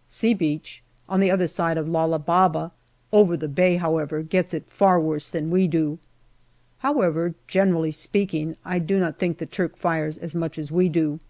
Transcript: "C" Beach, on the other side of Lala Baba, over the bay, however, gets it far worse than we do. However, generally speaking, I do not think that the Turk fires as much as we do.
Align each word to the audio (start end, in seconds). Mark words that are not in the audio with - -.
"C" 0.08 0.34
Beach, 0.34 0.82
on 1.08 1.20
the 1.20 1.30
other 1.30 1.46
side 1.46 1.78
of 1.78 1.88
Lala 1.88 2.18
Baba, 2.18 2.72
over 3.12 3.36
the 3.36 3.46
bay, 3.46 3.76
however, 3.76 4.24
gets 4.24 4.52
it 4.52 4.68
far 4.68 4.98
worse 4.98 5.28
than 5.28 5.52
we 5.52 5.68
do. 5.68 6.00
However, 6.78 7.36
generally 7.46 7.92
speaking, 7.92 8.56
I 8.64 8.80
do 8.80 8.98
not 8.98 9.20
think 9.20 9.38
that 9.38 9.50
the 9.50 9.54
Turk 9.54 9.76
fires 9.76 10.18
as 10.18 10.34
much 10.34 10.58
as 10.58 10.72
we 10.72 10.88
do. 10.88 11.20